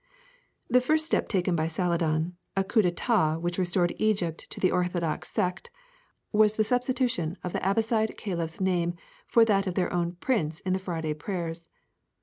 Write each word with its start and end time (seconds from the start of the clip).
The 0.67 0.81
first 0.81 1.05
step 1.05 1.27
taken 1.27 1.55
by 1.55 1.67
Saladin, 1.67 2.35
a 2.57 2.63
coup 2.63 2.81
d'état 2.81 3.39
which 3.39 3.59
restored 3.59 3.93
Egypt 3.99 4.49
to 4.49 4.59
the 4.59 4.71
orthodox 4.71 5.29
sect, 5.29 5.69
was 6.31 6.55
the 6.55 6.63
substitution 6.63 7.37
of 7.43 7.53
the 7.53 7.63
Abbaside 7.63 8.17
caliph's 8.17 8.59
name 8.59 8.95
for 9.27 9.45
that 9.45 9.67
of 9.67 9.75
their 9.75 9.93
own 9.93 10.13
prince 10.13 10.59
in 10.61 10.73
the 10.73 10.79
Friday 10.79 11.13
prayers. 11.13 11.69